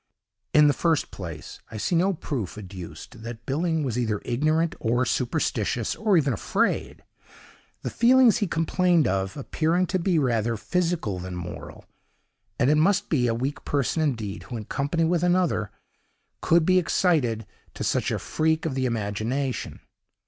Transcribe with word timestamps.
In 0.51 0.65
the 0.65 0.73
first 0.73 1.11
place, 1.11 1.59
I 1.69 1.77
see 1.77 1.93
no 1.95 2.11
proof 2.11 2.57
adduced 2.57 3.21
that 3.21 3.45
Billing 3.45 3.83
was 3.83 3.99
either 3.99 4.19
ignorant 4.25 4.73
or 4.79 5.05
superstitious, 5.05 5.95
or 5.95 6.17
even 6.17 6.33
afraid—the 6.33 7.05
feelings 7.91 8.37
he 8.39 8.47
complained 8.47 9.07
of 9.07 9.37
appearing 9.37 9.85
to 9.85 9.99
be 9.99 10.17
rather 10.17 10.57
physical 10.57 11.19
than 11.19 11.35
moral; 11.35 11.85
and 12.57 12.71
it 12.71 12.77
must 12.77 13.09
be 13.09 13.27
a 13.27 13.35
weak 13.35 13.63
person 13.63 14.01
indeed, 14.01 14.41
who, 14.45 14.57
in 14.57 14.65
company 14.65 15.03
with 15.03 15.21
another, 15.21 15.69
could 16.41 16.65
be 16.65 16.79
excited 16.79 17.45
to 17.75 17.83
such 17.83 18.09
a 18.09 18.17
freak 18.17 18.65
of 18.65 18.73
the 18.73 18.87
imagination. 18.87 19.81